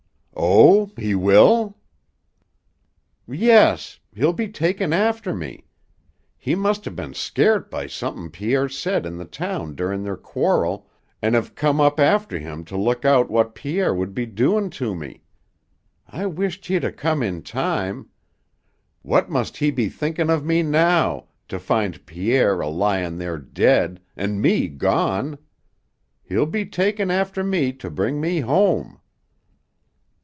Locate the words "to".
12.65-12.77, 14.71-14.95, 21.49-21.59, 27.73-27.91